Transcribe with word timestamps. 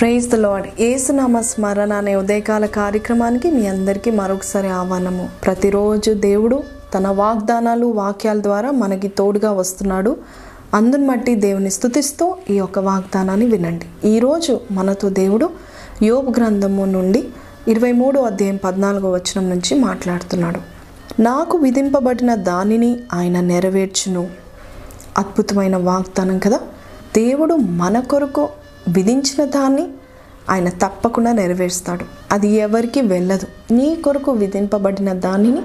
Praise 0.00 0.28
the 0.28 0.34
lord 0.34 0.66
ఏసునామ 0.80 1.40
స్మరణ 1.40 1.92
అనే 1.92 2.16
ఉదయకాల 2.16 2.66
కార్యక్రమానికి 2.66 3.50
మీ 3.50 3.66
అందరికీ 3.66 4.10
మరొకసారి 4.10 4.68
ఆహ్వానము. 4.68 5.28
ప్రతిరోజు 5.44 6.12
దేవుడు 6.12 6.62
తన 6.94 7.08
వాగ్దానాలు 7.08 7.86
వాక్యాల 7.86 8.42
ద్వారా 8.42 8.70
మనకి 8.70 9.08
తోడుగా 9.08 9.52
వస్తున్నాడు. 9.52 10.16
అందుని 10.74 11.06
బట్టి 11.06 11.34
దేవుని 11.34 11.70
స్థుతిస్తూ 11.70 12.36
ఈ 12.50 12.54
యొక్క 12.54 12.78
వాగ్దానాన్ని 12.78 13.46
వినండి. 13.46 14.08
ఈరోజు 14.08 14.60
మనతో 14.70 15.08
దేవుడు 15.08 15.50
యోబు 16.02 16.30
గ్రంథము 16.30 16.84
నుండి 16.84 17.24
ఇరవై 17.68 17.92
మూడో 17.92 18.22
అధ్యాయం 18.22 18.56
పద్నాలుగో 18.56 19.10
వచనం 19.10 19.50
నుంచి 19.50 19.78
మాట్లాడుతున్నాడు. 19.78 20.60
నాకు 21.22 21.58
విధింపబడిన 21.58 22.34
దానిని 22.34 22.96
ఆయన 23.12 23.40
నెరవేర్చును. 23.40 24.28
అద్భుతమైన 25.18 25.76
వాగ్దానం 25.76 26.38
కదా. 26.38 26.60
దేవుడు 27.16 27.54
మన 27.54 28.00
కొరకు 28.00 28.48
విధించిన 28.88 29.44
దాన్ని 29.44 29.88
ఆయన 30.50 30.68
తప్పకుండా 30.68 31.32
నెరవేరుస్తాడు. 31.32 32.04
అది 32.32 32.48
ఎవరికి 32.48 33.00
వెళ్ళదు. 33.00 33.72
నీ 33.72 33.94
కొరకు 33.94 34.32
విధింపబడిన 34.32 35.12
దానిని 35.12 35.62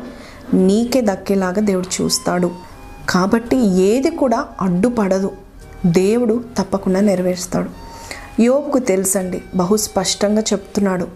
నీకే 0.54 1.02
దక్కేలాగా 1.02 1.62
దేవుడు 1.62 2.04
చూస్తాడు. 2.04 2.52
కాబట్టి 3.10 3.58
ఏది 3.58 4.10
కూడా 4.10 4.46
అడ్డుపడదు. 4.62 5.32
దేవుడు 5.86 6.44
తప్పకుండా 6.58 7.00
నెరవేరుస్తాడు. 7.00 7.70
యోగుకు 8.42 8.80
తెలుసండి 8.80 9.42
బహు 9.56 9.76
స్పష్టంగా 9.76 10.42
చెప్తున్నాడు 10.42 11.08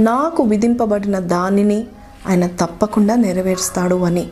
నాకు 0.00 0.42
విధింపబడిన 0.42 1.18
దానిని 1.18 1.86
ఆయన 2.28 2.46
తప్పకుండా 2.46 3.14
నెరవేరుస్తాడు 3.14 3.94
అని. 3.94 4.28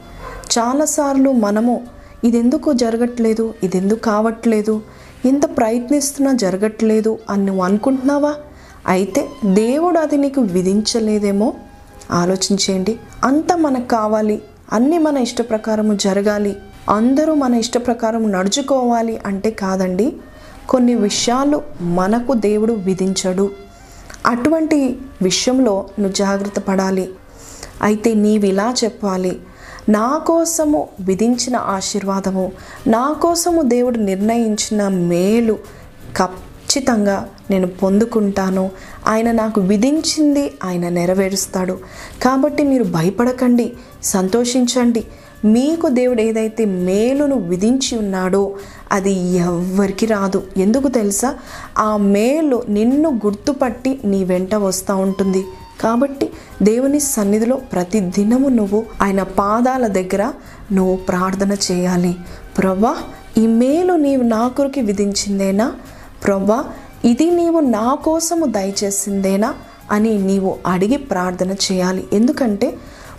చాలాసార్లు 0.58 1.32
మనము 1.32 1.86
ఇదెందుకు 2.24 2.72
జరగట్లేదు? 2.72 3.54
ఇదెందుకు 3.62 3.98
కావట్లేదు? 3.98 4.82
ఎంత 5.26 5.56
ప్రయత్నిస్తున్నా 5.56 6.32
జరగట్లేదు 6.32 7.18
అని 7.30 7.46
నువ్వు 7.46 7.62
అనుకుంటున్నావా? 7.62 8.34
అయితే 8.86 9.28
దేవుడు 9.44 9.98
అది 9.98 10.16
నీకు 10.16 10.40
విధించలేదేమో? 10.40 11.54
ఆలోచించేయండి. 12.10 12.98
అంతా 13.24 13.56
మనకు 13.56 13.88
కావాలి. 13.88 14.42
అన్నీ 14.72 14.98
మన 14.98 15.16
ఇష్ట 15.16 15.40
ప్రకారము 15.40 15.94
జరగాలి. 15.94 16.56
అందరూ 16.88 17.34
మన 17.34 17.54
ఇష్ట 17.54 17.78
ప్రకారం 17.78 18.32
నడుచుకోవాలి 18.32 19.18
అంటే 19.26 19.50
కాదండి. 19.50 20.16
కొన్ని 20.68 20.94
విషయాలు 20.94 21.62
మనకు 21.80 22.34
దేవుడు 22.34 22.72
విధించడు. 22.72 23.50
అటువంటి 24.26 24.98
విషయంలో 25.22 25.86
నువ్వు 25.98 26.12
జాగ్రత్త 26.12 26.60
పడాలి. 26.60 27.10
అయితే 27.82 28.14
నీవిలా 28.14 28.74
చెప్పాలి. 28.84 29.40
నా 29.88 30.20
కోసము 30.26 30.88
విధించిన 31.00 31.56
ఆశీర్వాదము 31.56 32.52
నా 32.86 33.12
కోసము 33.12 33.62
దేవుడు 33.62 33.98
నిర్ణయించిన 33.98 34.88
మేలు 34.88 35.58
ఖచ్చితంగా 36.16 37.28
నేను 37.50 37.66
పొందుకుంటాను. 37.66 38.70
ఆయన 39.06 39.30
నాకు 39.30 39.60
విధించింది 39.60 40.52
ఆయన 40.64 40.88
నెరవేరుస్తాడు. 40.88 41.78
కాబట్టి 42.22 42.64
మీరు 42.64 42.84
భయపడకండి 42.84 43.72
సంతోషించండి. 44.02 45.04
మీకు 45.44 45.88
దేవుడు 45.88 46.22
ఏదైతే 46.22 46.64
మేలును 46.64 47.38
విధించి 47.38 47.98
ఉన్నాడో 47.98 48.54
అది 48.92 49.12
ఎవ్వరికి 49.36 50.06
రాదు. 50.06 50.46
ఎందుకు 50.56 50.88
తెలుసా? 50.88 51.34
ఆ 51.78 51.96
మేలు 51.96 52.62
నిన్ను 52.68 53.10
గుర్తుపట్టి 53.10 54.00
నీ 54.04 54.24
వెంట 54.24 54.54
వస్తూ 54.54 54.96
ఉంటుంది. 54.96 55.44
కాబట్టి 55.80 56.30
దేవుని 56.62 57.00
సన్నిధిలో 57.00 57.56
ప్రతి 57.56 58.00
దినము 58.00 58.48
నువ్వు 58.48 58.84
ఆయన 59.02 59.22
పాదాల 59.22 59.86
దగ్గర 59.86 60.32
నువ్వు 60.72 60.96
ప్రార్థన 60.96 61.56
చేయాలి. 61.72 62.16
ప్రవ్వా 62.58 62.96
ఈ 63.38 63.46
మేలు 63.46 63.92
నీవు 63.92 64.22
నా 64.22 64.48
కొరికి 64.48 64.80
విధించిందేనా? 64.80 65.72
ప్రవ్వా 66.24 66.64
ఇది 67.04 67.30
నీవు 67.30 67.60
నా 67.60 67.94
కోసము 67.94 68.46
దయచేసిందేనా? 68.46 69.54
అని 69.90 70.18
నీవు 70.18 70.56
అడిగి 70.66 70.96
ప్రార్థన 70.96 71.50
చేయాలి. 71.50 72.04
ఎందుకంటే 72.12 72.74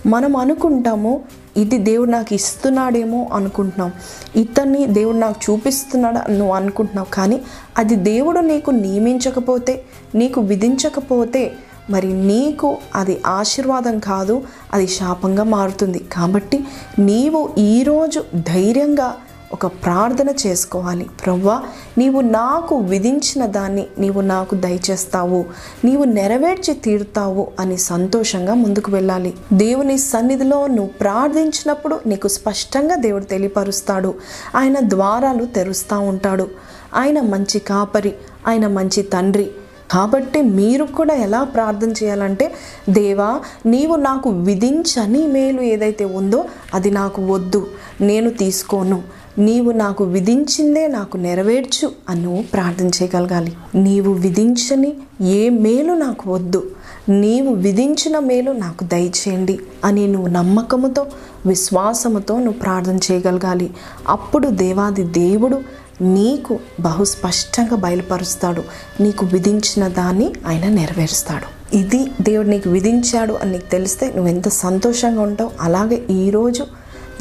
మనం 0.06 0.36
అనుకుంటాము 0.36 1.24
ఇది 1.58 1.78
దేవుడు 1.78 2.10
నాకు 2.10 2.34
ఇస్తున్నాడేమో 2.34 3.30
అనుకుంటున్నాం. 3.34 3.92
ఇతన్ని 4.36 4.86
దేవుడు 4.86 5.18
నాకు 5.18 5.52
చూపిస్తున్నాడు 5.52 6.32
నువ్వు 6.32 6.56
అనుకుంటున్నావు. 6.56 7.14
కానీ 7.14 7.42
అది 7.78 7.96
దేవుడు 7.96 8.40
నీకు 8.40 8.72
నియమించకపోతే 8.72 9.84
నీకు 10.16 10.42
విధించకపోతే 10.42 11.54
మరి 11.90 12.14
నీకు 12.14 12.78
అది 12.96 13.22
ఆశీర్వాదం 13.26 14.00
కాదు 14.00 14.42
అది 14.74 14.88
శాపంగా 14.88 15.44
మారుతుంది. 15.44 16.00
కాబట్టి 16.12 16.64
నీవు 17.00 17.50
ఈరోజు 17.58 18.24
ధైర్యంగా 18.36 19.16
ఒక 19.54 19.66
ప్రార్థన 19.66 20.30
చేసుకోవాలి. 20.48 21.10
ప్రవ్వా 21.26 21.62
నీవు 21.98 22.22
నాకు 22.22 22.76
విధించిన 22.76 23.46
దాన్ని 23.46 23.88
నీవు 24.00 24.22
నాకు 24.22 24.56
దయచేస్తావు. 24.56 25.46
నీవు 25.86 26.04
నెరవేర్చి 26.04 26.74
తీరుతావు 26.74 27.48
అని 27.60 27.78
సంతోషంగా 27.78 28.54
ముందుకు 28.54 28.92
వెళ్ళాలి. 28.92 29.34
దేవుని 29.54 29.98
సన్నిధిలో 29.98 30.68
నువ్వు 30.68 30.88
ప్రార్థించినప్పుడు 30.88 32.00
నీకు 32.06 32.28
స్పష్టంగా 32.28 32.96
దేవుడు 32.96 33.24
తెలియపరుస్తాడు. 33.24 34.16
ఆయన 34.56 34.76
ద్వారాలు 34.80 35.46
తెరుస్తూ 35.46 36.00
ఉంటాడు. 36.00 36.48
ఆయన 36.96 37.22
మంచి 37.22 37.60
కాపరి 37.60 38.14
ఆయన 38.48 38.68
మంచి 38.68 39.04
తండ్రి 39.04 39.52
కాబట్టి 39.92 40.42
మీరు 40.42 40.84
కూడా 40.84 41.14
ఎలా 41.14 41.44
ప్రార్థన 41.44 41.92
చేయాలంటే 41.92 42.54
దేవా 42.90 43.40
నీవు 43.66 43.96
నాకు 43.96 44.30
విధించని 44.30 45.28
మేలు 45.28 45.62
ఏదైతే 45.62 46.06
ఉందో 46.06 46.46
అది 46.74 46.92
నాకు 46.92 47.22
వద్దు 47.34 47.68
నేను 48.02 48.30
తీసుకోను. 48.30 49.04
నీవు 49.40 49.72
నాకు 49.72 50.04
విధించిందే 50.04 50.88
నాకు 50.88 51.18
నెరవేర్చు 51.18 51.92
అని 52.10 52.22
నువ్వు 52.22 52.44
ప్రార్థన 52.54 52.88
చేయగలగాలి. 52.88 53.54
నీవు 53.76 54.14
విధించని 54.14 54.94
ఏ 55.22 55.50
మేలు 55.50 55.94
నాకు 55.94 56.34
వద్దు 56.34 56.62
నీవు 57.10 57.54
విధించిన 57.54 58.20
మేలు 58.20 58.52
నాకు 58.52 58.84
దయచేయండి 58.84 59.60
అని 59.86 60.08
నువ్వు 60.08 60.28
నమ్మకముతో 60.28 61.06
విశ్వాసముతో 61.46 62.38
నువ్వు 62.38 62.60
ప్రార్థన 62.60 62.98
చేయగలగాలి. 63.12 63.70
అప్పుడు 64.10 64.48
దేవాది 64.48 65.04
దేవుడు 65.04 65.62
నీకు 66.02 66.60
బహు 66.80 67.04
స్పష్టంగా 67.04 67.76
బయలుపరుస్తాడు. 67.76 68.64
నీకు 69.00 69.26
విధించిన 69.26 69.88
దాన్ని 69.88 70.34
ఆయన 70.48 70.68
నెరవేరుస్తాడు. 70.68 71.76
ఇది 71.76 72.12
దేవుడు 72.22 72.48
నీకు 72.48 72.70
విధించాడు 72.70 73.34
అని 73.34 73.52
నీకు 73.52 73.72
తెలిస్తే 73.72 74.14
నువ్వు 74.16 74.32
ఎంత 74.32 74.50
సంతోషంగా 74.50 75.22
ఉంటావు. 75.22 75.52
అలాగే 75.62 76.04
ఈరోజు 76.10 76.64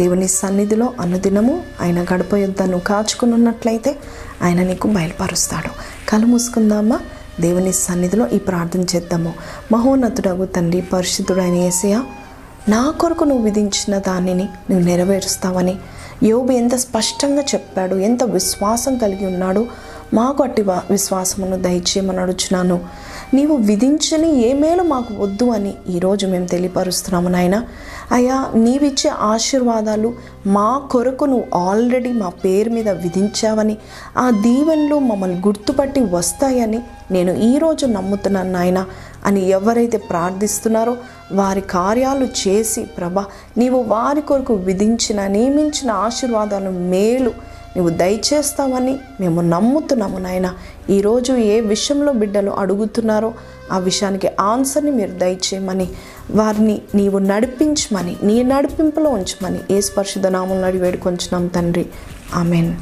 దేవుని 0.01 0.29
సన్నిధిలో 0.29 0.93
అనుదినము 1.01 1.63
ఆయన 1.81 2.03
గడప 2.03 2.35
యుద్ధ 2.35 2.63
నువ్వు 2.63 2.81
కాచుకుని 2.81 3.35
ఉన్నట్లయితే 3.35 3.97
ఆయన 4.43 4.63
నీకు 4.63 4.89
బయలుపరుస్తాడు. 4.89 5.71
కళ్ళు 6.11 6.27
మూసుకుందామా? 6.27 7.01
దేవుని 7.41 7.73
సన్నిధిలో 7.73 8.29
ఈ 8.29 8.39
ప్రార్థన 8.39 8.81
చేద్దాము. 8.81 9.35
మహోన్నతుడగు 9.73 10.47
తండ్రి 10.47 10.81
పరిశుద్ధుడైన 10.81 11.55
ఏసయ 11.55 12.03
నా 12.69 12.91
కొరకు 12.91 13.25
నువ్వు 13.25 13.45
విధించిన 13.45 13.99
దానిని 13.99 14.45
నువ్వు 14.45 14.87
నెరవేరుస్తావని 14.87 15.77
యోబు 16.23 16.53
ఎంత 16.53 16.75
స్పష్టంగా 16.77 17.43
చెప్పాడు 17.55 17.95
ఎంత 17.95 18.25
విశ్వాసం 18.25 18.99
కలిగి 18.99 19.27
ఉన్నాడు. 19.27 19.67
మాకు 20.15 20.43
అట్టి 20.43 20.63
విశ్వాసమును 20.91 21.57
దయచేయమని 21.57 22.21
అడుచున్నాను 22.21 22.81
నీవు 23.35 23.57
విధించని 23.57 24.51
ఏ 24.51 24.53
మేలు 24.53 24.83
మాకు 24.83 25.15
వద్దు 25.15 25.45
అని 25.45 25.75
ఈరోజు 25.89 26.27
మేము 26.27 26.47
తెలియపరుస్తున్నాము 26.47 27.29
నాయన. 27.29 27.65
అయ్యా 28.13 28.47
నీవిచ్చే 28.55 29.11
ఆశీర్వాదాలు 29.21 30.15
మా 30.47 30.83
కొరకు 30.91 31.25
నువ్వు 31.25 31.59
ఆల్రెడీ 31.59 32.13
మా 32.13 32.29
పేరు 32.29 32.71
మీద 32.71 32.89
విధించావని 32.89 33.77
ఆ 34.17 34.31
దీవెనలు 34.31 34.99
మమ్మల్ని 34.99 35.37
గుర్తుపట్టి 35.37 36.01
వస్తాయని 36.01 36.81
నేను 37.11 37.33
ఈరోజు 37.33 37.87
నమ్ముతున్నాను 37.87 38.53
నాయన. 38.53 38.87
అని 39.27 39.49
ఎవరైతే 39.49 39.99
ప్రార్థిస్తున్నారో 39.99 40.97
వారి 41.33 41.61
కార్యాలు 41.61 42.25
చేసి 42.25 42.83
ప్రభా 42.83 43.25
నీవు 43.59 43.83
వారి 43.83 44.21
కొరకు 44.21 44.55
విధించిన 44.55 45.27
నియమించిన 45.27 45.91
ఆశీర్వాదాలు 45.91 46.71
మేలు. 46.71 47.57
నువ్వు 47.77 47.97
దయచేస్తావని 47.97 48.99
మేము 49.21 49.41
నమ్ముతున్నాము 49.41 50.19
నాయన. 50.19 50.55
ఈరోజు 50.91 51.33
ఏ 51.33 51.61
విషయంలో 51.61 52.13
బిడ్డలు 52.13 52.51
అడుగుతున్నారో 52.51 53.35
ఆ 53.73 53.79
విషయానికి 53.79 54.29
ఆన్సర్ని 54.41 54.91
మీరు 54.91 55.11
దయచేయమని 55.11 55.89
వారిని 56.31 56.83
నీవు 56.95 57.19
నడిపించమని 57.19 58.17
నీ 58.23 58.43
నడిపింపులో 58.43 59.11
ఉంచమని 59.11 59.59
ఏ 59.71 59.81
స్పర్శుధ 59.81 60.27
నామం 60.27 60.63
నడి 60.63 60.79
వేడుకొంచున్నాం 60.79 61.47
తండ్రి. 61.47 61.87
ఆమెన్. 62.35 62.77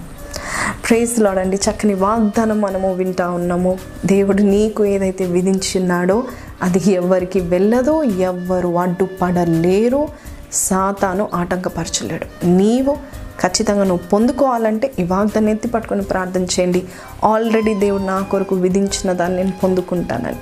ప్రేజ్ 0.84 1.20
లాడండి 1.20 1.56
చక్కని 1.56 1.94
వాగ్దానం 1.94 2.60
మనము 2.60 2.94
వింటా 2.94 3.30
ఉన్నాము. 3.30 3.78
దేవుడు 4.06 4.42
నీకు 4.42 4.84
ఏదైతే 4.84 5.24
విధించున్నాడో 5.24 6.24
అది 6.62 6.92
ఎవరికి 6.92 7.40
వెళ్ళదో 7.40 8.02
ఎవ్వరు 8.02 8.78
అడ్డుపడలేరు 8.78 10.08
సాతాను 10.52 11.28
ఆటంకపరచలేడు. 11.34 12.46
నీవు 12.46 12.96
ఖచ్చితంగా 13.42 13.84
నువ్వు 13.84 14.06
పొందుకోవాలంటే 14.08 14.92
ఈ 14.98 15.04
వాగ్దాన్ని 15.04 15.52
ఎత్తి 15.52 15.68
పట్టుకొని 15.68 16.02
ప్రార్థన 16.02 16.42
చేయండి. 16.42 16.82
ఆల్రెడీ 17.24 17.74
దేవుడు 17.74 18.02
నా 18.02 18.20
కొరకు 18.20 18.54
విధించిన 18.54 19.12
దాన్ని 19.12 19.36
నేను 19.36 19.54
పొందుకుంటానని. 19.62 20.40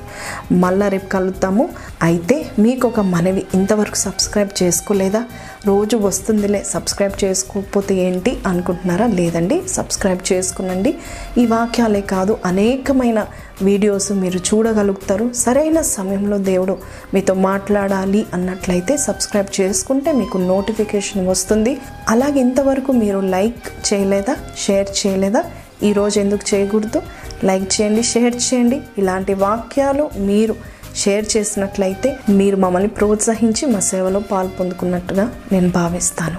మళ్ళా 0.59 0.89
రేపు 0.89 1.07
కలుద్దాము. 1.07 1.69
అయితే 2.03 2.37
మీకు 2.59 2.89
ఒక 2.89 3.01
మనవి 3.01 3.47
ఇంతవరకు 3.55 3.95
సబ్స్క్రైబ్ 3.97 4.63
చేసుకోలేదా? 4.63 5.23
రోజు 5.67 5.97
వస్తుందిలే 5.97 6.61
సబ్స్క్రైబ్ 6.71 7.25
చేసుకోకపోతే 7.25 7.95
ఏంటి 7.95 8.39
అనుకుంటున్నారా? 8.47 9.07
లేదండి 9.07 9.63
సబ్స్క్రైబ్ 9.69 10.33
చేసుకునండి. 10.33 10.95
ఈ 11.39 11.47
వాక్యాలే 11.47 12.01
కాదు 12.01 12.39
అనేకమైన 12.45 13.27
వీడియోస్ 13.63 14.13
మీరు 14.13 14.39
చూడగలుగుతారు. 14.39 15.33
సరైన 15.33 15.81
సమయంలో 15.97 16.39
దేవుడు 16.39 16.75
మీతో 17.15 17.35
మాట్లాడాలి 17.35 18.27
అన్నట్లయితే 18.35 18.97
సబ్స్క్రైబ్ 18.97 19.61
చేసుకుంటే 19.61 20.13
మీకు 20.13 20.39
నోటిఫికేషన్ 20.39 21.29
వస్తుంది. 21.29 21.79
అలాగే 22.09 22.41
ఇంతవరకు 22.41 22.82
మీరు 22.91 23.19
లైక్ 23.19 23.95
చేయలేదా 23.95 24.37
షేర్ 24.59 25.07
చేయలేదా? 25.07 25.45
ఈరోజు 25.83 26.21
ఎందుకు 26.21 26.55
చేయకూడదు? 26.55 27.03
లైక్ 27.45 27.81
చేయండి 27.81 28.03
షేర్ 28.03 28.37
చేయండి. 28.37 28.81
ఇలాంటి 28.99 29.35
వాక్యాలు 29.35 30.11
మీరు 30.17 30.57
షేర్ 30.97 31.37
చేసినట్లయితే 31.37 32.19
మీరు 32.31 32.57
మమ్మల్ని 32.57 32.89
ప్రోత్సహించి 32.89 33.67
మా 33.67 33.81
సేవలో 33.81 34.21
పాల్పొందుకున్నట్టుగా 34.21 35.33
నేను 35.53 35.71
భావిస్తాను. 35.71 36.39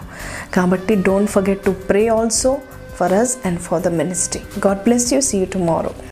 కాబట్టి 0.54 0.96
don't 0.96 1.30
forget 1.30 1.62
to 1.62 1.72
pray 1.72 2.08
also 2.08 2.58
for 3.00 3.14
us 3.14 3.38
and 3.46 3.60
for 3.60 3.82
the 3.82 3.88
ministry 3.88 4.42
God 4.68 4.78
bless 4.78 5.14
you 5.14 5.22
see 5.22 5.38
you 5.38 5.46
tomorrow 5.46 5.90